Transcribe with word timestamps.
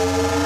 Bye. 0.00 0.39